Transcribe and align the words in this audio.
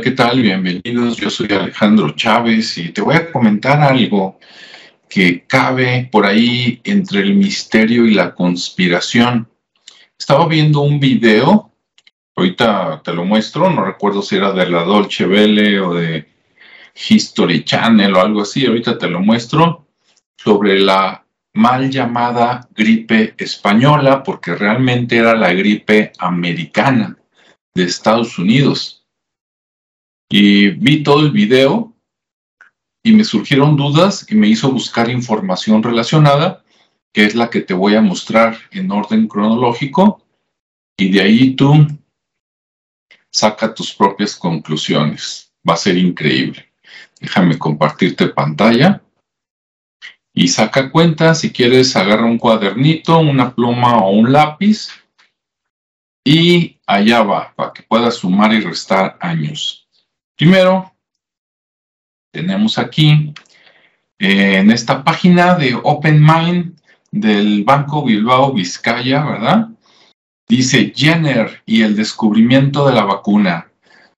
¿qué 0.00 0.10
tal? 0.10 0.42
Bienvenidos. 0.42 1.16
Yo 1.16 1.30
soy 1.30 1.48
Alejandro 1.50 2.10
Chávez 2.10 2.76
y 2.76 2.90
te 2.90 3.00
voy 3.00 3.14
a 3.14 3.32
comentar 3.32 3.80
algo 3.80 4.38
que 5.08 5.44
cabe 5.46 6.08
por 6.12 6.26
ahí 6.26 6.80
entre 6.84 7.20
el 7.20 7.34
misterio 7.34 8.04
y 8.04 8.12
la 8.12 8.34
conspiración. 8.34 9.48
Estaba 10.18 10.46
viendo 10.48 10.80
un 10.80 11.00
video, 11.00 11.72
ahorita 12.34 13.00
te 13.02 13.14
lo 13.14 13.24
muestro, 13.24 13.70
no 13.70 13.84
recuerdo 13.84 14.20
si 14.20 14.36
era 14.36 14.52
de 14.52 14.68
la 14.68 14.82
Dolce 14.82 15.24
Vele 15.24 15.80
o 15.80 15.94
de 15.94 16.28
History 17.08 17.64
Channel 17.64 18.14
o 18.14 18.20
algo 18.20 18.42
así, 18.42 18.66
ahorita 18.66 18.98
te 18.98 19.08
lo 19.08 19.20
muestro, 19.20 19.86
sobre 20.36 20.78
la 20.78 21.24
mal 21.54 21.90
llamada 21.90 22.68
gripe 22.74 23.34
española, 23.38 24.22
porque 24.22 24.54
realmente 24.54 25.16
era 25.16 25.34
la 25.34 25.54
gripe 25.54 26.12
americana 26.18 27.16
de 27.74 27.84
Estados 27.84 28.38
Unidos. 28.38 28.95
Y 30.28 30.70
vi 30.70 31.02
todo 31.02 31.20
el 31.20 31.30
video 31.30 31.94
y 33.02 33.12
me 33.12 33.24
surgieron 33.24 33.76
dudas 33.76 34.26
y 34.28 34.34
me 34.34 34.48
hizo 34.48 34.70
buscar 34.72 35.08
información 35.08 35.82
relacionada, 35.82 36.64
que 37.12 37.24
es 37.24 37.34
la 37.34 37.50
que 37.50 37.60
te 37.60 37.72
voy 37.72 37.94
a 37.94 38.00
mostrar 38.00 38.58
en 38.72 38.90
orden 38.90 39.28
cronológico, 39.28 40.22
y 40.96 41.10
de 41.10 41.20
ahí 41.20 41.54
tú 41.54 41.86
saca 43.30 43.74
tus 43.74 43.94
propias 43.94 44.34
conclusiones. 44.34 45.52
Va 45.68 45.74
a 45.74 45.78
ser 45.78 45.96
increíble. 45.96 46.72
Déjame 47.20 47.58
compartirte 47.58 48.28
pantalla 48.28 49.02
y 50.32 50.48
saca 50.48 50.90
cuenta. 50.90 51.34
Si 51.34 51.52
quieres, 51.52 51.96
agarra 51.96 52.24
un 52.24 52.38
cuadernito, 52.38 53.18
una 53.18 53.54
pluma 53.54 53.98
o 53.98 54.10
un 54.10 54.32
lápiz 54.32 54.88
y 56.24 56.78
allá 56.86 57.22
va, 57.22 57.54
para 57.54 57.72
que 57.72 57.82
puedas 57.82 58.16
sumar 58.16 58.52
y 58.52 58.60
restar 58.60 59.16
años. 59.20 59.85
Primero, 60.36 60.92
tenemos 62.30 62.78
aquí 62.78 63.32
eh, 64.18 64.58
en 64.58 64.70
esta 64.70 65.02
página 65.02 65.54
de 65.54 65.74
Open 65.82 66.22
Mind 66.22 66.78
del 67.10 67.64
Banco 67.64 68.04
Bilbao 68.04 68.52
Vizcaya, 68.52 69.24
¿verdad? 69.24 69.70
Dice 70.46 70.92
Jenner 70.94 71.62
y 71.64 71.80
el 71.82 71.96
descubrimiento 71.96 72.86
de 72.86 72.94
la 72.94 73.04
vacuna. 73.04 73.72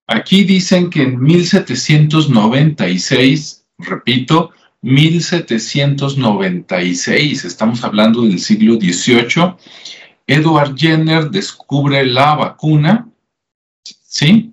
Aquí 0.09 0.43
dicen 0.43 0.91
que 0.91 1.03
en 1.03 1.23
1796, 1.23 3.65
repito, 3.79 4.51
1796, 4.83 7.45
estamos 7.45 7.85
hablando 7.85 8.23
del 8.23 8.41
siglo 8.41 8.75
XVIII, 8.75 9.55
Edward 10.27 10.75
Jenner 10.77 11.31
descubre 11.31 12.05
la 12.05 12.35
vacuna, 12.35 13.09
¿sí? 13.85 14.53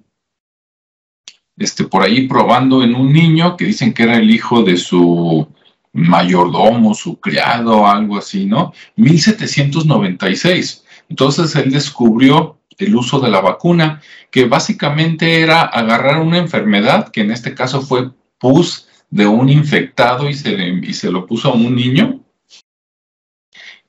Este, 1.58 1.86
por 1.86 2.04
ahí 2.04 2.28
probando 2.28 2.84
en 2.84 2.96
un 2.96 3.14
niño 3.14 3.56
que 3.56 3.66
dicen 3.66 3.94
que 3.94 4.04
era 4.04 4.18
el 4.18 4.30
hijo 4.30 4.64
de 4.64 4.78
su 4.78 5.48
mayordomo, 5.94 6.94
su 6.94 7.20
criado, 7.20 7.88
algo 7.88 8.18
así, 8.18 8.46
¿no? 8.46 8.74
1796. 8.98 10.84
Entonces 11.10 11.56
él 11.56 11.72
descubrió 11.72 12.60
el 12.78 12.96
uso 12.96 13.20
de 13.20 13.30
la 13.30 13.40
vacuna, 13.40 14.02
que 14.30 14.46
básicamente 14.46 15.40
era 15.40 15.62
agarrar 15.62 16.22
una 16.22 16.38
enfermedad, 16.38 17.10
que 17.10 17.22
en 17.22 17.32
este 17.32 17.54
caso 17.54 17.82
fue 17.82 18.12
pus 18.38 18.90
de 19.10 19.26
un 19.26 19.48
infectado 19.50 20.30
y 20.30 20.34
se, 20.34 20.54
y 20.84 20.94
se 20.94 21.10
lo 21.10 21.26
puso 21.26 21.50
a 21.50 21.56
un 21.56 21.74
niño. 21.74 22.20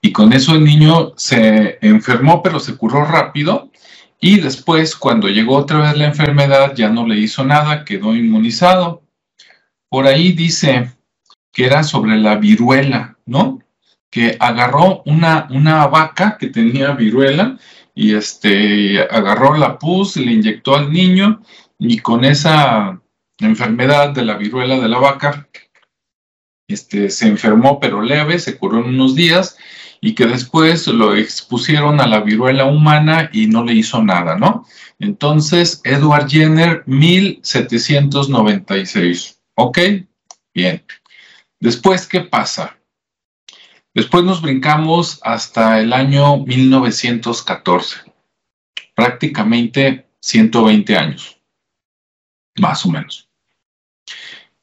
Y 0.01 0.13
con 0.13 0.33
eso 0.33 0.55
el 0.55 0.63
niño 0.63 1.15
se 1.17 1.79
enfermó, 1.81 2.43
pero 2.43 2.61
se 2.61 2.77
curó 2.77 3.05
rápido 3.05 3.73
y 4.27 4.41
después, 4.41 4.97
cuando 4.97 5.29
llegó 5.29 5.57
otra 5.57 5.79
vez 5.79 5.97
la 5.97 6.07
enfermedad, 6.07 6.75
ya 6.75 6.89
no 6.89 7.07
le 7.07 7.17
hizo 7.17 7.45
nada, 7.45 7.85
quedó 7.85 8.13
inmunizado. 8.17 9.05
Por 9.89 10.09
ahí 10.09 10.33
dice 10.33 10.91
que 11.53 11.65
era 11.67 11.85
sobre 11.85 12.17
la 12.17 12.35
viruela, 12.35 13.17
¿no? 13.25 13.61
Que 14.11 14.37
agarró 14.41 15.05
una, 15.07 15.47
una 15.51 15.87
vaca 15.87 16.39
que 16.41 16.49
tenía 16.49 16.91
viruela 16.91 17.57
y 17.95 18.17
este, 18.17 19.01
agarró 19.03 19.57
la 19.57 19.79
pus, 19.79 20.17
le 20.17 20.33
inyectó 20.33 20.75
al 20.75 20.93
niño 20.93 21.41
y 21.79 22.01
con 22.01 22.25
esa 22.25 23.01
enfermedad 23.39 24.11
de 24.11 24.25
la 24.25 24.37
viruela 24.37 24.81
de 24.81 24.89
la 24.89 24.99
vaca, 24.99 25.49
este, 26.67 27.11
se 27.11 27.29
enfermó 27.29 27.79
pero 27.79 28.03
leve, 28.03 28.41
se 28.41 28.59
curó 28.59 28.79
en 28.81 28.87
unos 28.87 29.15
días 29.15 29.57
y 30.07 30.15
que 30.15 30.27
después 30.27 30.87
lo 30.87 31.17
expusieron 31.17 32.01
a 32.01 32.07
la 32.07 32.21
viruela 32.21 32.67
humana 32.67 33.29
y 33.33 33.49
no 33.49 33.65
le 33.65 33.75
hizo 33.75 34.05
nada, 34.05 34.39
¿no? 34.39 34.65
Entonces, 35.01 35.81
Edward 35.83 36.29
Jenner, 36.29 36.85
1796. 36.87 39.43
¿Ok? 39.57 39.79
Bien. 40.55 40.85
Después, 41.59 42.07
¿qué 42.07 42.21
pasa? 42.21 42.79
Después 43.95 44.23
nos 44.23 44.43
brincamos 44.43 45.19
hasta 45.25 45.81
el 45.81 45.93
año 45.93 46.37
1914, 46.37 47.97
prácticamente 48.95 50.07
120 50.21 50.97
años, 50.97 51.41
más 52.61 52.87
o 52.87 52.91
menos. 52.91 53.29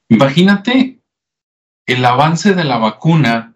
Imagínate 0.08 1.02
el 1.86 2.06
avance 2.06 2.54
de 2.54 2.64
la 2.64 2.78
vacuna 2.78 3.53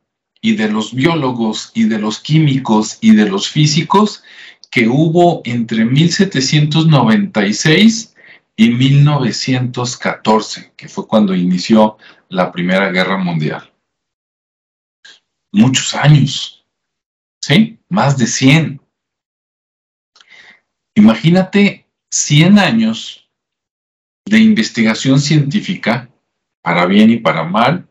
y 0.48 0.56
de 0.56 0.70
los 0.70 0.94
biólogos 0.94 1.72
y 1.74 1.90
de 1.90 2.00
los 2.00 2.22
químicos 2.22 3.00
y 3.02 3.14
de 3.14 3.28
los 3.28 3.50
físicos 3.50 4.24
que 4.72 4.88
hubo 4.88 5.42
entre 5.44 5.84
1796 5.84 8.16
y 8.56 8.70
1914, 8.70 10.72
que 10.78 10.88
fue 10.88 11.06
cuando 11.06 11.36
inició 11.36 11.98
la 12.30 12.50
Primera 12.50 12.90
Guerra 12.92 13.18
Mundial. 13.18 13.74
Muchos 15.52 15.94
años, 15.94 16.66
¿sí? 17.42 17.78
Más 17.90 18.18
de 18.18 18.28
100. 18.28 18.80
Imagínate 20.96 21.90
100 22.10 22.58
años 22.58 23.30
de 24.26 24.40
investigación 24.40 25.20
científica, 25.20 26.10
para 26.62 26.86
bien 26.86 27.10
y 27.10 27.18
para 27.18 27.44
mal, 27.44 27.87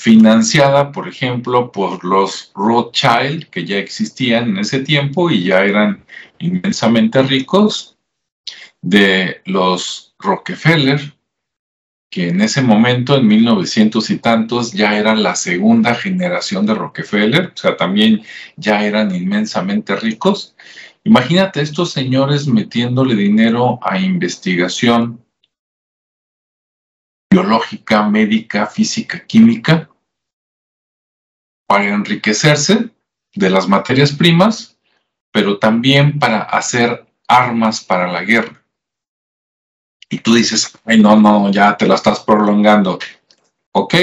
financiada, 0.00 0.92
por 0.92 1.08
ejemplo, 1.08 1.70
por 1.70 2.02
los 2.06 2.52
Rothschild, 2.54 3.50
que 3.50 3.66
ya 3.66 3.76
existían 3.76 4.48
en 4.48 4.58
ese 4.60 4.80
tiempo 4.80 5.30
y 5.30 5.44
ya 5.44 5.62
eran 5.62 6.06
inmensamente 6.38 7.22
ricos, 7.22 7.98
de 8.80 9.42
los 9.44 10.14
Rockefeller, 10.18 11.12
que 12.10 12.28
en 12.28 12.40
ese 12.40 12.62
momento, 12.62 13.14
en 13.14 13.26
1900 13.26 14.08
y 14.08 14.16
tantos, 14.16 14.72
ya 14.72 14.98
era 14.98 15.14
la 15.14 15.34
segunda 15.34 15.94
generación 15.94 16.64
de 16.64 16.76
Rockefeller, 16.76 17.52
o 17.54 17.56
sea, 17.58 17.76
también 17.76 18.22
ya 18.56 18.82
eran 18.86 19.14
inmensamente 19.14 19.94
ricos. 19.96 20.56
Imagínate 21.04 21.60
estos 21.60 21.90
señores 21.90 22.46
metiéndole 22.46 23.14
dinero 23.14 23.78
a 23.82 23.98
investigación 23.98 25.22
biológica, 27.30 28.02
médica, 28.02 28.66
física, 28.66 29.24
química, 29.24 29.88
para 31.66 31.84
enriquecerse 31.84 32.90
de 33.32 33.50
las 33.50 33.68
materias 33.68 34.12
primas, 34.12 34.76
pero 35.30 35.58
también 35.58 36.18
para 36.18 36.40
hacer 36.40 37.06
armas 37.28 37.84
para 37.84 38.10
la 38.10 38.22
guerra. 38.24 38.60
Y 40.08 40.18
tú 40.18 40.34
dices, 40.34 40.76
ay, 40.84 41.00
no, 41.00 41.14
no, 41.14 41.52
ya 41.52 41.76
te 41.76 41.86
la 41.86 41.94
estás 41.94 42.18
prolongando. 42.20 42.98
¿Ok? 43.70 43.94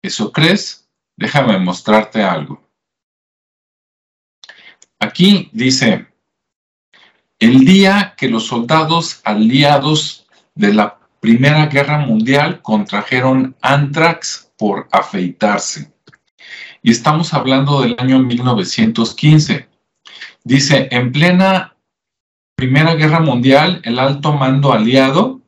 ¿Eso 0.00 0.32
crees? 0.32 0.88
Déjame 1.16 1.58
mostrarte 1.58 2.22
algo. 2.22 2.62
Aquí 4.98 5.50
dice, 5.52 6.06
el 7.38 7.66
día 7.66 8.14
que 8.16 8.28
los 8.28 8.46
soldados 8.46 9.20
aliados 9.24 10.26
de 10.54 10.72
la 10.72 10.97
Primera 11.20 11.66
Guerra 11.66 11.98
Mundial 11.98 12.62
contrajeron 12.62 13.56
antrax 13.60 14.52
por 14.56 14.88
afeitarse 14.92 15.92
y 16.82 16.90
estamos 16.90 17.34
hablando 17.34 17.82
del 17.82 17.96
año 17.98 18.18
1915. 18.20 19.68
Dice, 20.44 20.88
en 20.90 21.12
plena 21.12 21.76
Primera 22.56 22.94
Guerra 22.94 23.20
Mundial, 23.20 23.80
el 23.84 23.98
alto 23.98 24.32
mando 24.32 24.72
aliado 24.72 25.40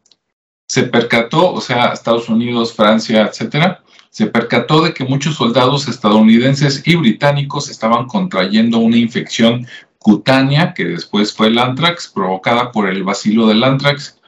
se 0.69 0.84
percató, 0.84 1.52
o 1.52 1.61
sea, 1.61 1.87
Estados 1.87 2.28
Unidos, 2.28 2.75
Francia, 2.75 3.22
etcétera, 3.22 3.82
se 4.11 4.26
percató 4.26 4.82
de 4.82 4.94
que 4.94 5.05
muchos 5.05 5.34
soldados 5.34 5.88
estadounidenses 5.88 6.82
y 6.87 6.94
británicos 6.94 7.69
estaban 7.69 8.06
contrayendo 8.06 8.78
una 8.78 8.96
infección 8.96 9.67
cutánea, 9.99 10.72
que 10.72 10.84
después 10.84 11.34
fue 11.34 11.49
el 11.49 11.58
anthrax, 11.58 12.06
provocada 12.06 12.70
por 12.70 12.88
el 12.88 13.02
vacilo 13.02 13.49
del 13.49 13.64
anthrax. 13.64 14.19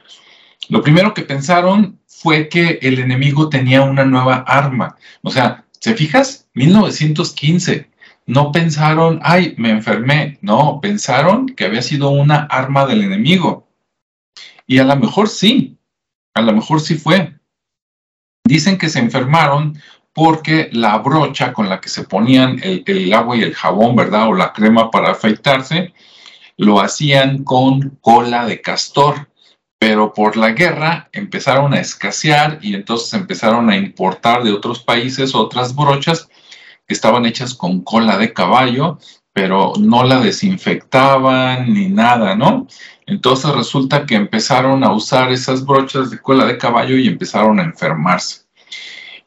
Lo 0.69 0.81
primero 0.81 1.13
que 1.13 1.23
pensaron 1.23 1.99
fue 2.07 2.49
que 2.49 2.79
el 2.81 2.99
enemigo 2.99 3.49
tenía 3.49 3.81
una 3.81 4.05
nueva 4.05 4.43
arma. 4.47 4.97
O 5.21 5.29
sea, 5.29 5.65
¿se 5.79 5.93
fijas? 5.95 6.47
1915. 6.53 7.89
No 8.25 8.51
pensaron, 8.51 9.19
ay, 9.23 9.55
me 9.57 9.69
enfermé. 9.69 10.37
No, 10.41 10.79
pensaron 10.81 11.47
que 11.47 11.65
había 11.65 11.81
sido 11.81 12.09
una 12.09 12.43
arma 12.43 12.85
del 12.85 13.03
enemigo. 13.03 13.67
Y 14.65 14.79
a 14.79 14.85
lo 14.85 14.95
mejor 14.95 15.27
sí, 15.27 15.77
A 16.35 16.41
lo 16.41 16.53
mejor 16.53 16.81
sí 16.81 16.95
fue. 16.95 17.37
Dicen 18.45 18.77
que 18.77 18.89
se 18.89 18.99
enfermaron 18.99 19.77
porque 20.13 20.69
la 20.71 20.97
brocha 20.99 21.53
con 21.53 21.69
la 21.69 21.81
que 21.81 21.89
se 21.89 22.03
ponían 22.03 22.59
el, 22.63 23.13
agua 23.13 23.35
y 23.35 23.43
el 23.43 23.53
jabón, 23.53 23.95
¿verdad? 23.95 24.27
O 24.29 24.33
la 24.33 24.53
crema 24.53 24.91
para 24.91 25.11
afeitarse, 25.11 25.93
lo 26.57 26.79
hacían 26.79 27.43
con 27.43 27.97
cola 28.01 28.45
de 28.45 28.61
castor. 28.61 29.29
Pero 29.85 30.13
por 30.13 30.37
la 30.37 30.51
guerra 30.51 31.09
empezaron 31.11 31.73
a 31.73 31.81
escasear 31.81 32.57
y 32.61 32.73
entonces 32.73 33.13
empezaron 33.15 33.69
a 33.69 33.75
importar 33.75 34.41
de 34.41 34.53
otros 34.53 34.81
países 34.81 35.35
otras 35.35 35.75
brochas 35.75 36.29
que 36.87 36.93
estaban 36.93 37.25
hechas 37.25 37.53
con 37.53 37.81
cola 37.81 38.17
de 38.17 38.31
caballo, 38.31 38.97
pero 39.33 39.73
no 39.77 40.05
la 40.05 40.21
desinfectaban 40.21 41.73
ni 41.73 41.89
nada, 41.89 42.33
¿no? 42.33 42.65
Entonces 43.05 43.53
resulta 43.53 44.05
que 44.05 44.15
empezaron 44.15 44.85
a 44.85 44.93
usar 44.93 45.33
esas 45.33 45.65
brochas 45.65 46.11
de 46.11 46.21
cola 46.21 46.45
de 46.45 46.57
caballo 46.57 46.95
y 46.95 47.09
empezaron 47.09 47.59
a 47.59 47.63
enfermarse. 47.63 48.43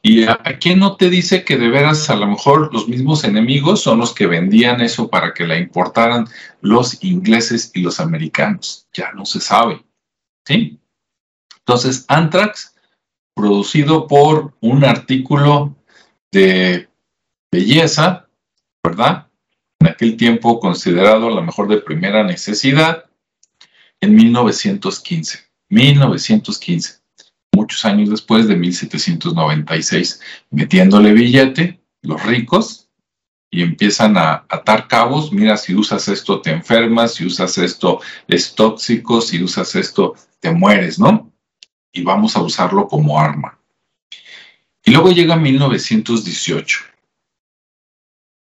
¿Y 0.01 0.23
a, 0.23 0.39
quién 0.59 0.79
no 0.79 0.95
te 0.95 1.11
dice 1.11 1.43
que 1.43 1.57
de 1.57 1.69
veras 1.69 2.09
a 2.09 2.15
lo 2.15 2.25
mejor 2.25 2.73
los 2.73 2.87
mismos 2.87 3.23
enemigos 3.25 3.83
son 3.83 3.99
los 3.99 4.11
que 4.11 4.25
vendían 4.25 4.81
eso 4.81 5.07
para 5.07 5.35
que 5.35 5.45
la 5.45 5.59
importaran 5.59 6.25
los 6.61 7.03
ingleses 7.03 7.69
y 7.75 7.81
los 7.81 7.99
americanos? 7.99 8.87
Ya 8.91 9.11
no 9.11 9.23
se 9.23 9.39
sabe. 9.39 9.86
¿Sí? 10.47 10.79
Entonces, 11.59 12.05
Anthrax, 12.07 12.73
producido 13.35 14.07
por 14.07 14.55
un 14.61 14.85
artículo 14.85 15.75
de 16.31 16.87
belleza, 17.51 18.29
¿verdad? 18.81 19.27
En 19.81 19.87
aquel 19.87 20.15
tiempo 20.15 20.61
considerado 20.61 21.27
a 21.27 21.31
lo 21.31 21.41
mejor 21.41 21.67
de 21.67 21.81
primera 21.81 22.23
necesidad, 22.23 23.09
en 23.99 24.15
1915. 24.15 25.39
1915 25.69 27.01
muchos 27.53 27.83
años 27.83 28.09
después 28.09 28.47
de 28.47 28.55
1796, 28.55 30.21
metiéndole 30.51 31.11
billete, 31.11 31.81
los 32.03 32.23
ricos, 32.23 32.86
y 33.49 33.61
empiezan 33.61 34.17
a 34.17 34.45
atar 34.49 34.87
cabos, 34.87 35.31
mira, 35.31 35.57
si 35.57 35.73
usas 35.73 36.07
esto 36.07 36.41
te 36.41 36.51
enfermas, 36.51 37.15
si 37.15 37.25
usas 37.25 37.57
esto 37.57 38.01
es 38.27 38.53
tóxico, 38.55 39.21
si 39.21 39.41
usas 39.41 39.73
esto 39.75 40.15
te 40.39 40.51
mueres, 40.51 40.99
¿no? 40.99 41.31
Y 41.91 42.03
vamos 42.03 42.35
a 42.35 42.41
usarlo 42.41 42.87
como 42.87 43.19
arma. 43.19 43.57
Y 44.83 44.91
luego 44.91 45.11
llega 45.11 45.35
1918. 45.35 46.79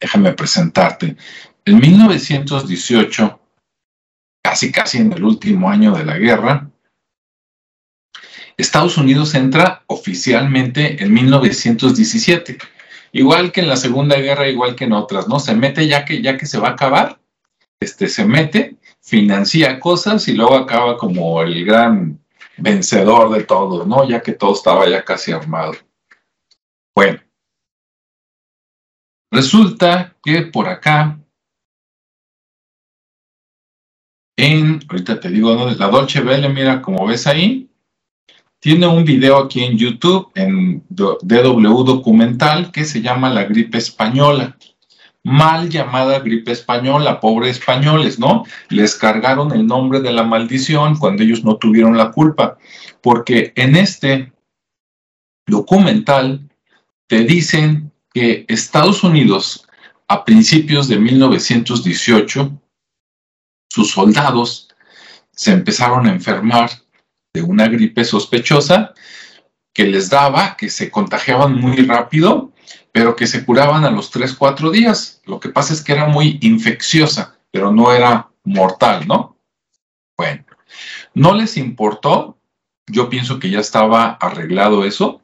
Déjame 0.00 0.32
presentarte. 0.32 1.16
En 1.64 1.78
1918, 1.78 3.40
casi 4.42 4.72
casi 4.72 4.98
en 4.98 5.12
el 5.12 5.24
último 5.24 5.70
año 5.70 5.94
de 5.94 6.04
la 6.04 6.18
guerra, 6.18 6.70
Estados 8.56 8.96
Unidos 8.98 9.34
entra 9.34 9.82
oficialmente 9.86 11.02
en 11.02 11.12
1917, 11.12 12.58
igual 13.14 13.52
que 13.52 13.60
en 13.60 13.68
la 13.68 13.76
Segunda 13.76 14.16
Guerra, 14.16 14.48
igual 14.48 14.74
que 14.74 14.84
en 14.84 14.92
otras, 14.92 15.28
¿no? 15.28 15.38
Se 15.38 15.54
mete 15.54 15.86
ya 15.86 16.04
que, 16.04 16.20
ya 16.20 16.36
que 16.36 16.46
se 16.46 16.58
va 16.58 16.68
a 16.68 16.72
acabar, 16.72 17.20
este, 17.80 18.08
se 18.08 18.24
mete, 18.24 18.76
financia 19.00 19.78
cosas 19.78 20.26
y 20.28 20.34
luego 20.34 20.56
acaba 20.56 20.98
como 20.98 21.40
el 21.42 21.64
gran 21.64 22.20
vencedor 22.56 23.30
de 23.32 23.44
todo, 23.44 23.86
¿no? 23.86 24.06
Ya 24.08 24.20
que 24.20 24.32
todo 24.32 24.52
estaba 24.52 24.88
ya 24.88 25.04
casi 25.04 25.30
armado. 25.30 25.74
Bueno, 26.94 27.20
resulta 29.30 30.16
que 30.22 30.42
por 30.42 30.68
acá, 30.68 31.18
en, 34.36 34.80
ahorita 34.88 35.20
te 35.20 35.28
digo, 35.28 35.54
la 35.54 35.88
Dolce 35.88 36.20
Vele, 36.20 36.48
mira, 36.48 36.82
como 36.82 37.06
ves 37.06 37.28
ahí, 37.28 37.70
tiene 38.64 38.86
un 38.86 39.04
video 39.04 39.36
aquí 39.36 39.62
en 39.62 39.76
YouTube, 39.76 40.32
en 40.34 40.82
DW 40.88 41.84
Documental, 41.84 42.72
que 42.72 42.86
se 42.86 43.02
llama 43.02 43.28
La 43.28 43.44
gripe 43.44 43.76
española. 43.76 44.56
Mal 45.22 45.68
llamada 45.68 46.20
gripe 46.20 46.52
española, 46.52 47.20
pobre 47.20 47.50
españoles, 47.50 48.18
¿no? 48.18 48.44
Les 48.70 48.94
cargaron 48.94 49.52
el 49.52 49.66
nombre 49.66 50.00
de 50.00 50.12
la 50.12 50.22
maldición 50.22 50.96
cuando 50.96 51.22
ellos 51.22 51.44
no 51.44 51.58
tuvieron 51.58 51.98
la 51.98 52.10
culpa. 52.10 52.56
Porque 53.02 53.52
en 53.54 53.76
este 53.76 54.32
documental 55.46 56.48
te 57.06 57.24
dicen 57.24 57.92
que 58.14 58.46
Estados 58.48 59.04
Unidos, 59.04 59.68
a 60.08 60.24
principios 60.24 60.88
de 60.88 60.98
1918, 60.98 62.50
sus 63.68 63.90
soldados 63.90 64.70
se 65.32 65.52
empezaron 65.52 66.06
a 66.06 66.12
enfermar 66.12 66.70
de 67.34 67.42
una 67.42 67.66
gripe 67.66 68.04
sospechosa 68.04 68.94
que 69.74 69.84
les 69.84 70.08
daba, 70.08 70.56
que 70.56 70.70
se 70.70 70.90
contagiaban 70.90 71.60
muy 71.60 71.76
rápido, 71.78 72.52
pero 72.92 73.16
que 73.16 73.26
se 73.26 73.44
curaban 73.44 73.84
a 73.84 73.90
los 73.90 74.12
3, 74.12 74.34
4 74.34 74.70
días. 74.70 75.20
Lo 75.26 75.40
que 75.40 75.48
pasa 75.48 75.74
es 75.74 75.82
que 75.82 75.92
era 75.92 76.06
muy 76.06 76.38
infecciosa, 76.42 77.36
pero 77.50 77.72
no 77.72 77.92
era 77.92 78.30
mortal, 78.44 79.06
¿no? 79.08 79.36
Bueno, 80.16 80.44
no 81.12 81.34
les 81.34 81.56
importó, 81.56 82.38
yo 82.86 83.10
pienso 83.10 83.40
que 83.40 83.50
ya 83.50 83.58
estaba 83.58 84.12
arreglado 84.12 84.84
eso, 84.84 85.20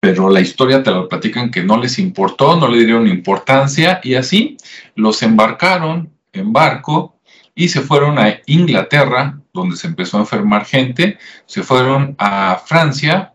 pero 0.00 0.30
la 0.30 0.40
historia 0.40 0.84
te 0.84 0.92
lo 0.92 1.08
platican 1.08 1.50
que 1.50 1.64
no 1.64 1.78
les 1.78 1.98
importó, 1.98 2.54
no 2.54 2.68
le 2.68 2.84
dieron 2.84 3.08
importancia 3.08 4.00
y 4.04 4.14
así 4.14 4.56
los 4.94 5.20
embarcaron 5.22 6.12
en 6.32 6.52
barco 6.52 7.18
y 7.56 7.70
se 7.70 7.80
fueron 7.80 8.20
a 8.20 8.38
Inglaterra 8.46 9.40
donde 9.56 9.76
se 9.76 9.88
empezó 9.88 10.18
a 10.18 10.20
enfermar 10.20 10.64
gente, 10.64 11.18
se 11.46 11.64
fueron 11.64 12.14
a 12.18 12.62
Francia, 12.64 13.34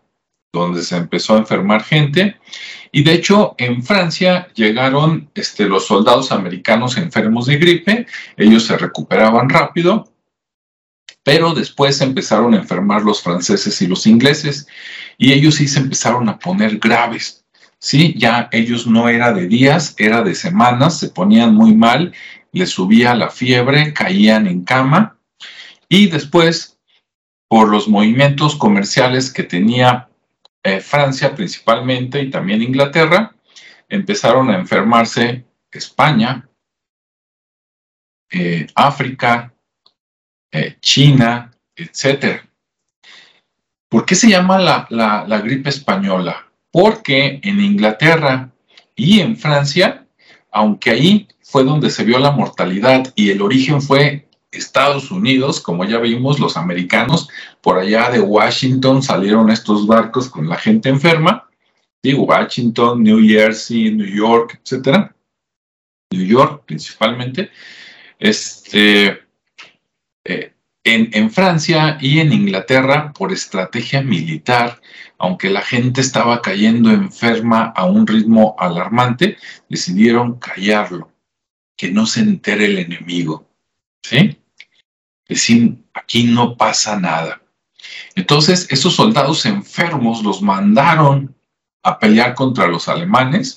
donde 0.52 0.82
se 0.82 0.96
empezó 0.96 1.34
a 1.34 1.38
enfermar 1.38 1.82
gente, 1.82 2.36
y 2.90 3.02
de 3.02 3.14
hecho 3.14 3.54
en 3.58 3.82
Francia 3.82 4.48
llegaron 4.54 5.30
este, 5.34 5.66
los 5.66 5.86
soldados 5.86 6.32
americanos 6.32 6.96
enfermos 6.96 7.46
de 7.46 7.56
gripe, 7.56 8.06
ellos 8.36 8.64
se 8.64 8.76
recuperaban 8.76 9.48
rápido, 9.48 10.12
pero 11.24 11.54
después 11.54 12.00
empezaron 12.00 12.54
a 12.54 12.58
enfermar 12.58 13.02
los 13.02 13.22
franceses 13.22 13.80
y 13.80 13.86
los 13.86 14.06
ingleses, 14.06 14.66
y 15.16 15.32
ellos 15.32 15.56
sí 15.56 15.68
se 15.68 15.80
empezaron 15.80 16.28
a 16.28 16.38
poner 16.38 16.78
graves. 16.78 17.44
Sí, 17.78 18.14
ya 18.16 18.48
ellos 18.52 18.86
no 18.86 19.08
era 19.08 19.32
de 19.32 19.48
días, 19.48 19.94
era 19.98 20.22
de 20.22 20.34
semanas, 20.34 20.98
se 20.98 21.08
ponían 21.08 21.54
muy 21.54 21.74
mal, 21.74 22.12
les 22.52 22.70
subía 22.70 23.14
la 23.14 23.28
fiebre, 23.28 23.92
caían 23.92 24.46
en 24.46 24.64
cama, 24.64 25.16
y 25.92 26.06
después, 26.06 26.78
por 27.48 27.68
los 27.68 27.86
movimientos 27.86 28.56
comerciales 28.56 29.30
que 29.30 29.42
tenía 29.42 30.08
eh, 30.62 30.80
Francia 30.80 31.34
principalmente 31.34 32.22
y 32.22 32.30
también 32.30 32.62
Inglaterra, 32.62 33.36
empezaron 33.90 34.48
a 34.48 34.56
enfermarse 34.56 35.44
España, 35.70 36.48
eh, 38.30 38.66
África, 38.74 39.52
eh, 40.50 40.78
China, 40.80 41.52
etc. 41.76 42.40
¿Por 43.90 44.06
qué 44.06 44.14
se 44.14 44.30
llama 44.30 44.58
la, 44.58 44.86
la 44.88 45.40
gripe 45.42 45.68
española? 45.68 46.50
Porque 46.70 47.38
en 47.42 47.60
Inglaterra 47.60 48.50
y 48.96 49.20
en 49.20 49.36
Francia, 49.36 50.06
aunque 50.50 50.88
ahí 50.88 51.28
fue 51.42 51.64
donde 51.64 51.90
se 51.90 52.04
vio 52.04 52.18
la 52.18 52.30
mortalidad 52.30 53.12
y 53.14 53.28
el 53.28 53.42
origen 53.42 53.82
fue 53.82 54.26
Estados 54.52 55.10
Unidos, 55.10 55.60
como 55.60 55.84
ya 55.84 55.98
vimos, 55.98 56.38
los 56.38 56.56
americanos, 56.56 57.28
por 57.62 57.78
allá 57.78 58.10
de 58.10 58.20
Washington 58.20 59.02
salieron 59.02 59.50
estos 59.50 59.86
barcos 59.86 60.28
con 60.28 60.48
la 60.48 60.56
gente 60.56 60.90
enferma, 60.90 61.48
digo, 62.02 62.24
Washington, 62.24 63.02
New 63.02 63.26
Jersey, 63.26 63.90
New 63.90 64.06
York, 64.06 64.60
etcétera, 64.62 65.16
New 66.12 66.26
York 66.26 66.64
principalmente, 66.66 67.50
este, 68.18 69.22
eh, 70.24 70.52
en, 70.84 71.10
en, 71.12 71.30
Francia 71.30 71.96
y 72.00 72.18
en 72.18 72.32
Inglaterra, 72.32 73.12
por 73.12 73.32
estrategia 73.32 74.02
militar, 74.02 74.80
aunque 75.16 75.48
la 75.48 75.62
gente 75.62 76.00
estaba 76.00 76.42
cayendo 76.42 76.90
enferma 76.90 77.72
a 77.74 77.86
un 77.86 78.06
ritmo 78.06 78.54
alarmante, 78.58 79.38
decidieron 79.68 80.38
callarlo, 80.38 81.10
que 81.76 81.90
no 81.90 82.06
se 82.06 82.20
entere 82.20 82.66
el 82.66 82.78
enemigo. 82.78 83.48
¿Sí? 84.04 84.41
Decir, 85.28 85.76
aquí 85.94 86.24
no 86.24 86.56
pasa 86.56 86.98
nada. 86.98 87.42
Entonces, 88.14 88.66
esos 88.70 88.94
soldados 88.94 89.46
enfermos 89.46 90.22
los 90.22 90.42
mandaron 90.42 91.34
a 91.82 91.98
pelear 91.98 92.34
contra 92.34 92.68
los 92.68 92.88
alemanes 92.88 93.56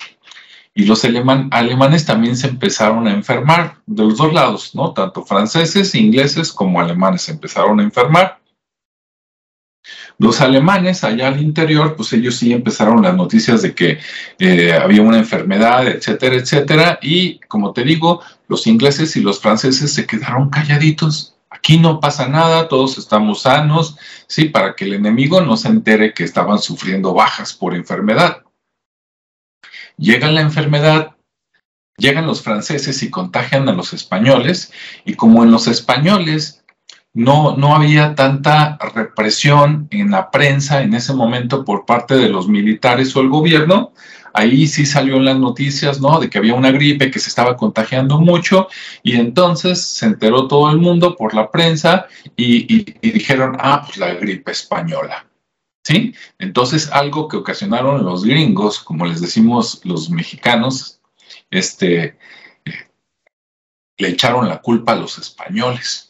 y 0.74 0.84
los 0.84 1.06
alemanes 1.06 2.06
también 2.06 2.36
se 2.36 2.48
empezaron 2.48 3.08
a 3.08 3.14
enfermar 3.14 3.78
de 3.86 4.04
los 4.04 4.18
dos 4.18 4.34
lados, 4.34 4.76
¿no? 4.76 4.94
Tanto 4.94 5.24
franceses, 5.24 5.96
ingleses 5.96 6.52
como 6.52 6.82
alemanes 6.82 7.24
se 7.24 7.32
empezaron 7.32 7.80
a 7.80 7.84
enfermar. 7.84 8.40
Los 10.18 10.42
alemanes 10.42 11.04
allá 11.04 11.28
al 11.28 11.42
interior, 11.42 11.96
pues 11.96 12.12
ellos 12.14 12.36
sí 12.36 12.52
empezaron 12.52 13.02
las 13.02 13.16
noticias 13.16 13.62
de 13.62 13.74
que 13.74 14.00
eh, 14.40 14.74
había 14.74 15.02
una 15.02 15.18
enfermedad, 15.18 15.88
etcétera, 15.88 16.36
etcétera. 16.36 17.00
Y 17.02 17.40
como 17.48 17.72
te 17.72 17.84
digo, 17.84 18.22
los 18.48 18.68
ingleses 18.68 19.16
y 19.16 19.22
los 19.22 19.40
franceses 19.40 19.94
se 19.94 20.06
quedaron 20.06 20.50
calladitos 20.50 21.35
aquí 21.66 21.80
no 21.80 22.00
pasa 22.00 22.28
nada, 22.28 22.68
todos 22.68 23.00
estamos 23.00 23.42
sanos, 23.42 23.98
¿sí? 24.28 24.50
Para 24.50 24.76
que 24.76 24.86
el 24.86 24.94
enemigo 24.94 25.42
no 25.42 25.58
se 25.58 25.68
entere 25.68 26.14
que 26.14 26.24
estaban 26.24 26.60
sufriendo 26.60 27.16
bajas 27.16 27.54
por 27.54 27.74
enfermedad. 27.74 28.44
Llega 29.98 30.32
la 30.32 30.42
enfermedad, 30.42 31.16
llegan 31.98 32.28
los 32.28 32.44
franceses 32.44 33.02
y 33.02 33.10
contagian 33.10 33.68
a 33.68 33.74
los 33.74 33.94
españoles, 33.94 34.72
y 35.06 35.16
como 35.16 35.44
en 35.44 35.50
los 35.50 35.66
españoles 35.66 36.64
no, 37.16 37.56
no 37.56 37.74
había 37.74 38.14
tanta 38.14 38.78
represión 38.94 39.88
en 39.90 40.12
la 40.12 40.30
prensa 40.30 40.84
en 40.84 40.94
ese 40.94 41.14
momento 41.14 41.64
por 41.64 41.86
parte 41.86 42.16
de 42.16 42.28
los 42.28 42.48
militares 42.50 43.16
o 43.16 43.22
el 43.22 43.30
gobierno, 43.30 43.94
ahí 44.34 44.68
sí 44.68 44.86
salió 44.86 45.16
en 45.16 45.26
las 45.26 45.40
noticias, 45.40 46.02
¿no? 46.02 46.20
De 46.20 46.30
que 46.30 46.38
había 46.38 46.54
una 46.54 46.72
gripe 46.72 47.10
que 47.10 47.20
se 47.20 47.30
estaba 47.30 47.56
contagiando 47.56 48.20
mucho 48.20 48.68
y 49.02 49.16
entonces 49.16 49.82
se 49.82 50.08
enteró 50.08 50.48
todo 50.50 50.70
el 50.72 50.78
mundo 50.78 51.16
por 51.16 51.34
la 51.34 51.50
prensa 51.50 52.08
y, 52.36 52.84
dijeron, 53.02 53.56
ah, 53.62 53.84
pues 53.86 53.98
la 53.98 54.14
gripe 54.16 54.52
española. 54.52 55.26
¿Sí? 55.84 56.14
Entonces, 56.40 56.92
algo 56.92 57.28
que 57.28 57.38
ocasionaron 57.38 58.04
los 58.04 58.26
gringos, 58.26 58.80
como 58.80 59.06
les 59.06 59.22
decimos 59.22 59.82
los 59.86 60.10
mexicanos, 60.10 61.00
este, 61.52 62.18
le 63.98 64.10
echaron 64.10 64.50
la 64.50 64.62
culpa 64.62 64.94
a 64.94 64.96
los 64.96 65.18
españoles. 65.18 66.05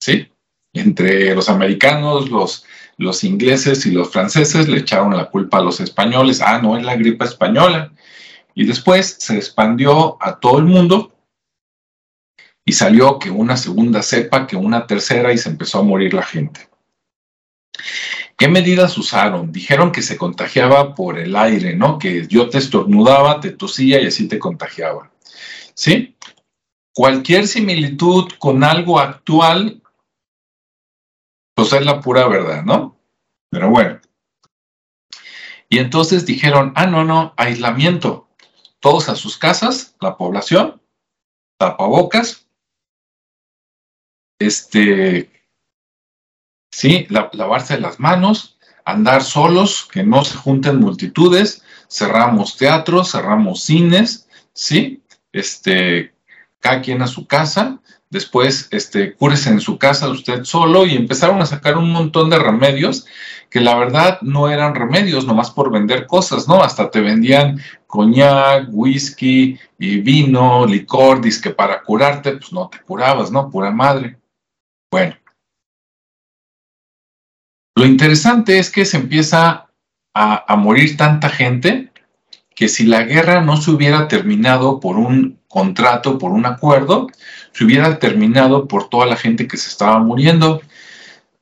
¿Sí? 0.00 0.30
Entre 0.72 1.34
los 1.34 1.48
americanos, 1.48 2.30
los, 2.30 2.64
los 2.98 3.24
ingleses 3.24 3.86
y 3.86 3.92
los 3.92 4.10
franceses 4.10 4.68
le 4.68 4.78
echaron 4.78 5.16
la 5.16 5.30
culpa 5.30 5.58
a 5.58 5.62
los 5.62 5.80
españoles. 5.80 6.40
Ah, 6.40 6.60
no, 6.62 6.76
es 6.76 6.84
la 6.84 6.96
gripe 6.96 7.24
española. 7.24 7.92
Y 8.54 8.64
después 8.64 9.16
se 9.18 9.36
expandió 9.36 10.16
a 10.20 10.38
todo 10.38 10.58
el 10.58 10.64
mundo 10.64 11.12
y 12.64 12.72
salió 12.72 13.18
que 13.18 13.30
una 13.30 13.56
segunda 13.56 14.02
cepa, 14.02 14.46
que 14.46 14.56
una 14.56 14.86
tercera 14.86 15.32
y 15.32 15.38
se 15.38 15.50
empezó 15.50 15.78
a 15.78 15.82
morir 15.84 16.14
la 16.14 16.22
gente. 16.22 16.68
¿Qué 18.36 18.48
medidas 18.48 18.98
usaron? 18.98 19.52
Dijeron 19.52 19.92
que 19.92 20.02
se 20.02 20.16
contagiaba 20.16 20.94
por 20.94 21.18
el 21.18 21.36
aire, 21.36 21.74
¿no? 21.74 21.98
Que 21.98 22.26
yo 22.26 22.50
te 22.50 22.58
estornudaba, 22.58 23.40
te 23.40 23.50
tosía 23.50 24.00
y 24.00 24.06
así 24.06 24.28
te 24.28 24.38
contagiaba. 24.38 25.10
¿Sí? 25.74 26.16
Cualquier 26.92 27.46
similitud 27.46 28.30
con 28.38 28.64
algo 28.64 28.98
actual 28.98 29.80
pues 31.56 31.72
es 31.72 31.84
la 31.86 32.00
pura 32.02 32.28
verdad, 32.28 32.64
¿no? 32.64 33.00
Pero 33.50 33.70
bueno. 33.70 33.98
Y 35.70 35.78
entonces 35.78 36.26
dijeron, 36.26 36.72
ah, 36.76 36.86
no, 36.86 37.02
no, 37.02 37.32
aislamiento. 37.38 38.28
Todos 38.78 39.08
a 39.08 39.16
sus 39.16 39.38
casas, 39.38 39.96
la 40.00 40.18
población, 40.18 40.82
tapabocas, 41.58 42.46
este, 44.38 45.32
sí, 46.70 47.06
lavarse 47.08 47.80
las 47.80 47.98
manos, 47.98 48.58
andar 48.84 49.24
solos, 49.24 49.88
que 49.90 50.02
no 50.02 50.26
se 50.26 50.36
junten 50.36 50.78
multitudes, 50.78 51.64
cerramos 51.88 52.58
teatros, 52.58 53.12
cerramos 53.12 53.62
cines, 53.62 54.28
sí, 54.52 55.02
este, 55.32 56.14
cada 56.60 56.82
quien 56.82 57.00
a 57.00 57.06
su 57.06 57.26
casa, 57.26 57.80
después 58.16 58.68
este, 58.70 59.14
cúrese 59.14 59.50
en 59.50 59.60
su 59.60 59.78
casa 59.78 60.08
usted 60.08 60.44
solo 60.44 60.86
y 60.86 60.96
empezaron 60.96 61.40
a 61.42 61.46
sacar 61.46 61.76
un 61.76 61.92
montón 61.92 62.30
de 62.30 62.38
remedios 62.38 63.06
que 63.50 63.60
la 63.60 63.76
verdad 63.76 64.18
no 64.22 64.48
eran 64.48 64.74
remedios 64.74 65.26
nomás 65.26 65.50
por 65.50 65.70
vender 65.70 66.06
cosas, 66.06 66.48
¿no? 66.48 66.62
Hasta 66.62 66.90
te 66.90 67.00
vendían 67.00 67.60
coñac, 67.86 68.68
whisky 68.70 69.58
y 69.78 70.00
vino, 70.00 70.66
licor, 70.66 71.20
que 71.20 71.50
para 71.50 71.82
curarte, 71.82 72.32
pues 72.32 72.52
no 72.52 72.68
te 72.68 72.80
curabas, 72.80 73.30
¿no? 73.30 73.50
Pura 73.50 73.70
madre. 73.70 74.18
Bueno. 74.90 75.14
Lo 77.76 77.84
interesante 77.84 78.58
es 78.58 78.70
que 78.70 78.86
se 78.86 78.96
empieza 78.96 79.68
a, 80.14 80.52
a 80.52 80.56
morir 80.56 80.96
tanta 80.96 81.28
gente 81.28 81.92
que 82.54 82.68
si 82.68 82.86
la 82.86 83.02
guerra 83.02 83.42
no 83.42 83.58
se 83.58 83.70
hubiera 83.70 84.08
terminado 84.08 84.80
por 84.80 84.96
un 84.96 85.38
contrato, 85.46 86.18
por 86.18 86.32
un 86.32 86.46
acuerdo, 86.46 87.06
se 87.56 87.64
hubiera 87.64 87.98
terminado 87.98 88.68
por 88.68 88.90
toda 88.90 89.06
la 89.06 89.16
gente 89.16 89.48
que 89.48 89.56
se 89.56 89.70
estaba 89.70 89.98
muriendo. 89.98 90.60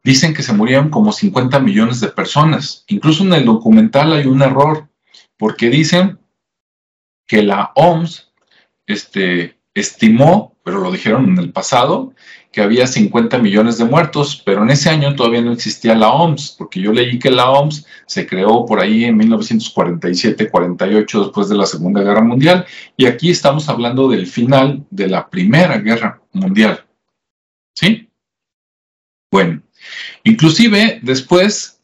Dicen 0.04 0.33
que 0.33 0.44
se 0.44 0.52
murieron 0.52 0.88
como 0.88 1.11
50 1.11 1.59
millones 1.59 1.99
de 1.99 2.06
personas. 2.06 2.85
Incluso 2.87 3.25
en 3.25 3.33
el 3.33 3.44
documental 3.44 4.12
hay 4.12 4.26
un 4.26 4.40
error, 4.40 4.87
porque 5.37 5.71
dicen 5.71 6.21
que 7.26 7.42
la 7.42 7.73
OMS 7.75 8.33
este, 8.87 9.59
estimó, 9.75 10.56
pero 10.62 10.78
lo 10.78 10.92
dijeron 10.92 11.30
en 11.30 11.38
el 11.38 11.50
pasado, 11.50 12.12
que 12.54 12.62
había 12.62 12.87
50 12.87 13.38
millones 13.38 13.78
de 13.78 13.84
muertos, 13.84 14.40
pero 14.44 14.62
en 14.62 14.70
ese 14.70 14.88
año 14.88 15.16
todavía 15.16 15.42
no 15.42 15.50
existía 15.50 15.96
la 15.96 16.12
OMS, 16.12 16.54
porque 16.56 16.80
yo 16.80 16.92
leí 16.92 17.18
que 17.18 17.32
la 17.32 17.50
OMS 17.50 17.84
se 18.06 18.28
creó 18.28 18.64
por 18.64 18.78
ahí 18.78 19.06
en 19.06 19.18
1947-48 19.18 21.25
después 21.25 21.49
de 21.49 21.56
la 21.56 21.66
Segunda 21.66 22.04
Guerra 22.04 22.23
Mundial, 22.23 22.64
y 22.96 23.06
aquí 23.06 23.32
estamos 23.32 23.68
hablando 23.68 24.08
del 24.08 24.28
final 24.28 24.87
de 24.90 25.08
la 25.08 25.28
Primera 25.28 25.78
Guerra 25.78 26.23
Mundial. 26.32 26.84
¿Sí? 27.75 28.08
Bueno, 29.32 29.61
inclusive 30.23 31.00
después, 31.02 31.80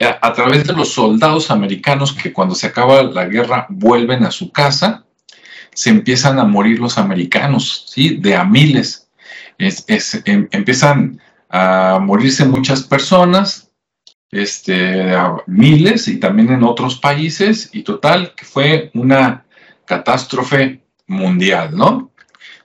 a, 0.00 0.32
través 0.32 0.66
de 0.66 0.72
los 0.72 0.94
soldados 0.94 1.50
americanos 1.50 2.14
que 2.14 2.32
cuando 2.32 2.54
se 2.54 2.68
acaba 2.68 3.02
la 3.02 3.26
guerra 3.26 3.66
vuelven 3.68 4.24
a 4.24 4.30
su 4.30 4.50
casa, 4.50 5.04
se 5.74 5.90
empiezan 5.90 6.38
a 6.38 6.44
morir 6.44 6.80
los 6.80 6.96
americanos, 6.96 7.84
¿sí? 7.90 8.16
De 8.16 8.34
a 8.34 8.44
miles 8.44 8.99
es, 9.60 10.22
em, 10.24 10.48
empiezan 10.50 11.20
a 11.50 11.98
morirse 12.00 12.44
muchas 12.44 12.82
personas, 12.82 13.70
este, 14.30 15.12
miles 15.46 16.08
y 16.08 16.18
también 16.18 16.50
en 16.50 16.62
otros 16.62 16.98
países, 16.98 17.68
y 17.72 17.82
total, 17.82 18.34
que 18.34 18.44
fue 18.44 18.90
una 18.94 19.44
catástrofe 19.84 20.82
mundial, 21.06 21.76
¿no? 21.76 22.12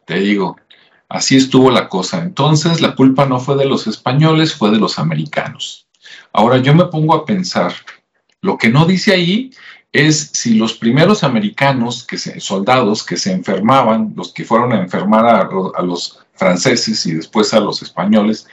Te 0.06 0.20
digo, 0.20 0.58
así 1.10 1.36
estuvo 1.36 1.72
la 1.72 1.90
cosa. 1.90 2.22
Entonces, 2.22 2.82
la 2.82 2.96
culpa 2.96 3.26
no 3.26 3.40
fue 3.40 3.56
de 3.58 3.66
los 3.66 3.88
españoles, 3.88 4.54
fue 4.54 4.72
de 4.72 4.78
los 4.78 5.00
americanos. 5.00 5.88
Ahora 6.32 6.58
yo 6.58 6.76
me 6.76 6.86
pongo 6.86 7.16
a 7.16 7.26
pensar, 7.26 7.74
lo 8.42 8.58
que 8.58 8.70
no 8.70 8.86
dice 8.86 9.14
ahí 9.14 9.52
es 9.92 10.30
si 10.34 10.56
los 10.56 10.74
primeros 10.74 11.24
americanos, 11.24 12.06
que 12.06 12.18
se, 12.18 12.40
soldados 12.40 13.04
que 13.04 13.18
se 13.18 13.32
enfermaban, 13.32 14.14
los 14.16 14.34
que 14.34 14.44
fueron 14.44 14.72
a 14.74 14.82
enfermar 14.82 15.26
a 15.26 15.82
los 15.82 16.25
franceses 16.36 17.06
y 17.06 17.14
después 17.14 17.54
a 17.54 17.60
los 17.60 17.82
españoles, 17.82 18.48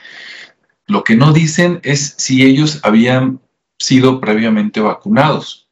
lo 0.87 1.03
que 1.03 1.15
no 1.15 1.33
dicen 1.33 1.79
es 1.83 2.15
si 2.17 2.43
ellos 2.43 2.79
habían 2.83 3.39
sido 3.79 4.19
previamente 4.19 4.79
vacunados. 4.79 5.69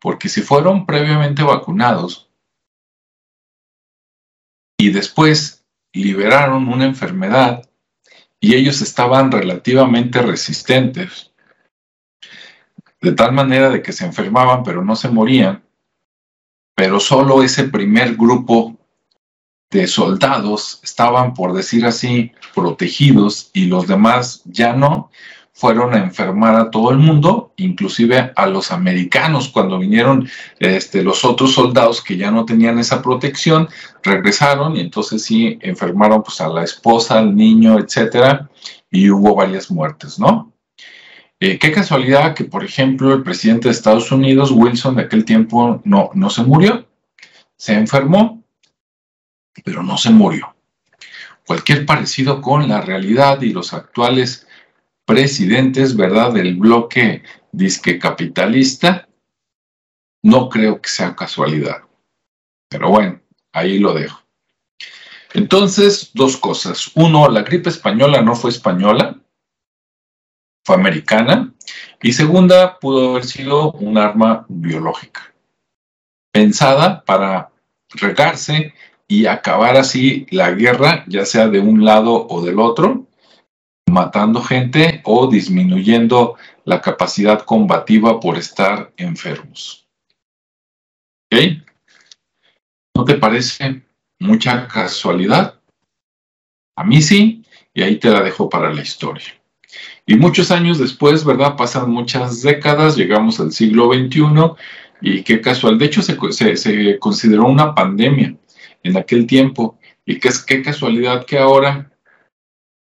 Porque 0.00 0.28
si 0.28 0.42
fueron 0.42 0.84
previamente 0.84 1.42
vacunados 1.42 2.28
y 4.76 4.90
después 4.90 5.64
liberaron 5.92 6.68
una 6.68 6.86
enfermedad 6.86 7.68
y 8.40 8.54
ellos 8.54 8.80
estaban 8.82 9.30
relativamente 9.30 10.20
resistentes, 10.20 11.30
de 13.00 13.12
tal 13.12 13.32
manera 13.32 13.70
de 13.70 13.82
que 13.82 13.92
se 13.92 14.04
enfermaban 14.04 14.64
pero 14.64 14.84
no 14.84 14.96
se 14.96 15.08
morían, 15.08 15.62
pero 16.74 16.98
solo 16.98 17.44
ese 17.44 17.64
primer 17.64 18.16
grupo 18.16 18.76
de 19.72 19.86
soldados 19.86 20.80
estaban, 20.84 21.34
por 21.34 21.54
decir 21.54 21.86
así, 21.86 22.32
protegidos 22.54 23.50
y 23.54 23.64
los 23.64 23.88
demás 23.88 24.42
ya 24.44 24.74
no, 24.74 25.10
fueron 25.54 25.94
a 25.94 25.98
enfermar 25.98 26.56
a 26.56 26.70
todo 26.70 26.90
el 26.90 26.98
mundo, 26.98 27.52
inclusive 27.56 28.32
a 28.36 28.46
los 28.46 28.70
americanos 28.70 29.48
cuando 29.48 29.78
vinieron 29.78 30.28
este, 30.58 31.02
los 31.02 31.24
otros 31.24 31.52
soldados 31.52 32.02
que 32.02 32.16
ya 32.16 32.30
no 32.30 32.44
tenían 32.44 32.78
esa 32.78 33.02
protección, 33.02 33.68
regresaron 34.02 34.76
y 34.76 34.80
entonces 34.80 35.22
sí 35.22 35.58
enfermaron 35.62 36.22
pues 36.22 36.40
a 36.40 36.48
la 36.48 36.64
esposa, 36.64 37.18
al 37.18 37.34
niño, 37.34 37.78
etcétera, 37.78 38.50
y 38.90 39.10
hubo 39.10 39.34
varias 39.34 39.70
muertes, 39.70 40.18
¿no? 40.18 40.52
Eh, 41.40 41.58
qué 41.58 41.72
casualidad 41.72 42.34
que, 42.34 42.44
por 42.44 42.62
ejemplo, 42.62 43.12
el 43.12 43.22
presidente 43.22 43.68
de 43.68 43.72
Estados 43.72 44.12
Unidos, 44.12 44.52
Wilson, 44.52 44.96
de 44.96 45.02
aquel 45.02 45.24
tiempo 45.24 45.80
no, 45.84 46.10
no 46.14 46.30
se 46.30 46.44
murió, 46.44 46.86
se 47.56 47.74
enfermó 47.74 48.41
pero 49.64 49.82
no 49.82 49.98
se 49.98 50.10
murió. 50.10 50.54
Cualquier 51.46 51.84
parecido 51.84 52.40
con 52.40 52.68
la 52.68 52.80
realidad 52.80 53.42
y 53.42 53.52
los 53.52 53.74
actuales 53.74 54.46
presidentes, 55.04 55.96
¿verdad?, 55.96 56.32
del 56.32 56.56
bloque 56.56 57.22
disque 57.50 57.98
capitalista, 57.98 59.08
no 60.22 60.48
creo 60.48 60.80
que 60.80 60.88
sea 60.88 61.16
casualidad. 61.16 61.82
Pero 62.68 62.88
bueno, 62.88 63.20
ahí 63.52 63.78
lo 63.78 63.92
dejo. 63.92 64.22
Entonces, 65.34 66.10
dos 66.14 66.36
cosas. 66.36 66.90
Uno, 66.94 67.28
la 67.28 67.42
gripe 67.42 67.70
española 67.70 68.22
no 68.22 68.34
fue 68.34 68.50
española, 68.50 69.18
fue 70.64 70.76
americana. 70.76 71.52
Y 72.02 72.12
segunda, 72.12 72.78
pudo 72.78 73.10
haber 73.10 73.24
sido 73.24 73.72
un 73.72 73.98
arma 73.98 74.46
biológica, 74.48 75.34
pensada 76.32 77.04
para 77.04 77.50
regarse 77.90 78.74
y 79.12 79.26
acabar 79.26 79.76
así 79.76 80.26
la 80.30 80.52
guerra, 80.52 81.04
ya 81.06 81.26
sea 81.26 81.46
de 81.46 81.60
un 81.60 81.84
lado 81.84 82.26
o 82.28 82.42
del 82.42 82.58
otro, 82.58 83.06
matando 83.90 84.40
gente 84.40 85.02
o 85.04 85.26
disminuyendo 85.26 86.36
la 86.64 86.80
capacidad 86.80 87.42
combativa 87.42 88.18
por 88.20 88.38
estar 88.38 88.90
enfermos. 88.96 89.86
¿Ok? 91.30 91.40
¿No 92.96 93.04
te 93.04 93.16
parece 93.16 93.82
mucha 94.18 94.66
casualidad? 94.66 95.60
A 96.74 96.82
mí 96.82 97.02
sí, 97.02 97.44
y 97.74 97.82
ahí 97.82 97.96
te 97.96 98.08
la 98.08 98.22
dejo 98.22 98.48
para 98.48 98.72
la 98.72 98.80
historia. 98.80 99.38
Y 100.06 100.14
muchos 100.14 100.50
años 100.50 100.78
después, 100.78 101.22
¿verdad? 101.22 101.54
Pasan 101.58 101.90
muchas 101.90 102.40
décadas, 102.40 102.96
llegamos 102.96 103.40
al 103.40 103.52
siglo 103.52 103.92
XXI 103.92 104.22
y 105.02 105.22
qué 105.22 105.42
casual. 105.42 105.76
De 105.76 105.84
hecho, 105.84 106.00
se, 106.00 106.56
se, 106.56 106.98
consideró 106.98 107.44
una 107.44 107.74
pandemia 107.74 108.36
en 108.82 108.96
aquel 108.96 109.26
tiempo 109.26 109.78
y 110.04 110.18
qué, 110.18 110.62
casualidad 110.62 111.24
que 111.26 111.38
ahora 111.38 111.92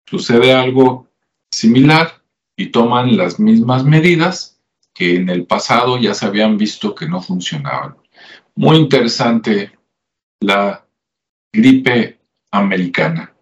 sucede 0.07 0.53
algo 0.53 1.09
similar 1.51 2.21
y 2.57 2.67
toman 2.67 3.17
las 3.17 3.39
mismas 3.39 3.83
medidas 3.83 4.59
que 4.93 5.15
en 5.15 5.29
el 5.29 5.45
pasado 5.45 5.97
ya 5.97 6.13
se 6.13 6.25
habían 6.25 6.57
visto 6.57 6.95
que 6.95 7.07
no 7.07 7.21
funcionaban. 7.21 7.97
Muy 8.55 8.77
interesante 8.77 9.77
la 10.39 10.85
gripe 11.51 12.19
americana, 12.51 13.33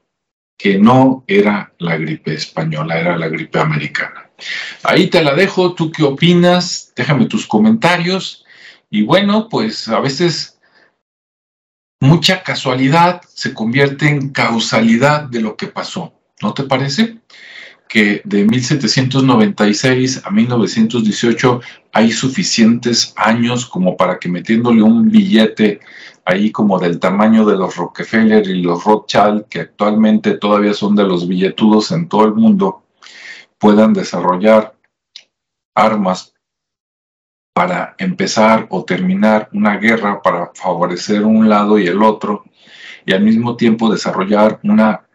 que 0.58 0.80
no 0.80 1.24
era 1.28 1.74
la 1.78 1.98
gripe 1.98 2.34
española, 2.34 3.00
era 3.00 3.18
la 3.18 3.28
gripe 3.28 3.60
americana. 3.60 4.32
Ahí 4.84 5.10
te 5.10 5.24
la 5.24 5.36
dejo, 5.36 5.74
¿tú 5.74 5.92
qué 5.92 6.04
opinas? 6.04 6.92
Déjame 6.96 7.28
tus 7.28 7.46
comentarios. 7.46 8.46
Y 8.90 9.04
bueno, 9.04 9.48
pues 9.50 9.88
a 9.88 10.00
veces 10.00 10.53
mucha 12.04 12.44
casualidad 12.44 13.22
se 13.34 13.54
convierte 13.54 14.10
en 14.10 14.30
causalidad 14.30 15.24
de 15.24 15.40
lo 15.40 15.56
que 15.56 15.68
pasó. 15.68 16.14
¿No 16.42 16.54
te 16.54 16.64
parece? 16.64 17.20
Que 17.88 18.22
de 18.26 18.44
1796 18.44 20.22
a 20.26 20.30
1918 20.30 21.62
hay 21.94 22.12
suficientes 22.12 23.14
años 23.16 23.66
como 23.66 23.96
para 23.96 24.20
que 24.20 24.28
metiéndole 24.28 24.84
un 24.84 25.10
billete 25.10 25.80
ahí 26.26 26.52
como 26.52 26.78
del 26.78 27.00
tamaño 27.00 27.46
de 27.46 27.58
los 27.58 27.76
Rockefeller 27.78 28.46
y 28.48 28.62
los 28.62 28.84
Rothschild, 28.84 29.46
que 29.48 29.62
actualmente 29.62 30.38
todavía 30.38 30.74
son 30.74 30.96
de 30.96 31.04
los 31.04 31.28
billetudos 31.28 31.92
en 31.92 32.10
todo 32.10 32.26
el 32.26 32.34
mundo, 32.34 32.84
puedan 33.58 33.94
desarrollar 33.94 34.76
armas 35.74 36.33
para 37.54 37.96
empezar 38.00 38.66
o 38.70 38.84
terminar 38.84 39.50
una 39.54 39.78
guerra 39.78 40.22
para 40.22 40.52
favorecer 40.56 41.24
un 41.24 41.48
lado 41.48 41.78
y 41.78 41.88
el 41.88 42.02
otro, 42.02 42.44
y 43.06 43.14
al 43.14 43.22
mismo 43.22 43.56
tiempo 43.56 43.92
desarrollar 43.92 44.60
una 44.64 45.06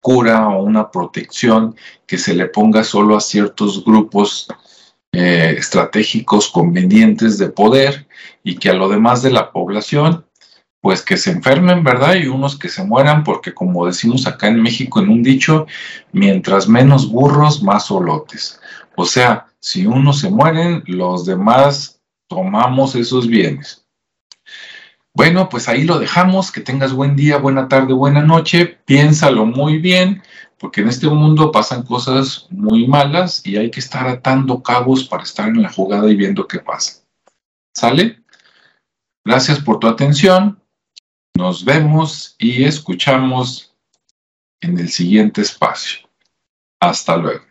cura 0.00 0.48
o 0.48 0.62
una 0.62 0.90
protección 0.90 1.76
que 2.06 2.18
se 2.18 2.34
le 2.34 2.46
ponga 2.46 2.84
solo 2.84 3.16
a 3.16 3.20
ciertos 3.20 3.84
grupos 3.84 4.48
eh, 5.12 5.54
estratégicos 5.58 6.48
convenientes 6.48 7.38
de 7.38 7.48
poder 7.48 8.06
y 8.42 8.56
que 8.56 8.70
a 8.70 8.74
lo 8.74 8.88
demás 8.88 9.22
de 9.22 9.30
la 9.30 9.52
población, 9.52 10.24
pues 10.80 11.02
que 11.02 11.16
se 11.16 11.32
enfermen, 11.32 11.82
¿verdad? 11.82 12.14
Y 12.14 12.28
unos 12.28 12.58
que 12.58 12.68
se 12.68 12.84
mueran, 12.84 13.24
porque 13.24 13.52
como 13.52 13.86
decimos 13.86 14.26
acá 14.26 14.48
en 14.48 14.62
México 14.62 15.00
en 15.00 15.08
un 15.08 15.22
dicho, 15.22 15.66
mientras 16.12 16.68
menos 16.68 17.10
burros, 17.10 17.62
más 17.62 17.90
olotes. 17.90 18.60
O 18.96 19.04
sea, 19.04 19.47
si 19.60 19.86
unos 19.86 20.20
se 20.20 20.30
mueren, 20.30 20.82
los 20.86 21.26
demás 21.26 22.00
tomamos 22.28 22.94
esos 22.94 23.26
bienes. 23.26 23.86
Bueno, 25.14 25.48
pues 25.48 25.68
ahí 25.68 25.82
lo 25.82 25.98
dejamos. 25.98 26.52
Que 26.52 26.60
tengas 26.60 26.92
buen 26.92 27.16
día, 27.16 27.38
buena 27.38 27.66
tarde, 27.68 27.92
buena 27.92 28.22
noche. 28.22 28.78
Piénsalo 28.84 29.46
muy 29.46 29.78
bien, 29.78 30.22
porque 30.58 30.80
en 30.80 30.88
este 30.88 31.08
mundo 31.08 31.50
pasan 31.50 31.82
cosas 31.82 32.46
muy 32.50 32.86
malas 32.86 33.44
y 33.44 33.56
hay 33.56 33.70
que 33.70 33.80
estar 33.80 34.06
atando 34.06 34.62
cabos 34.62 35.04
para 35.04 35.24
estar 35.24 35.48
en 35.48 35.62
la 35.62 35.72
jugada 35.72 36.08
y 36.08 36.14
viendo 36.14 36.46
qué 36.46 36.60
pasa. 36.60 37.02
¿Sale? 37.74 38.22
Gracias 39.24 39.58
por 39.60 39.80
tu 39.80 39.88
atención. 39.88 40.62
Nos 41.34 41.64
vemos 41.64 42.36
y 42.38 42.64
escuchamos 42.64 43.74
en 44.60 44.78
el 44.78 44.88
siguiente 44.88 45.40
espacio. 45.40 46.08
Hasta 46.80 47.16
luego. 47.16 47.47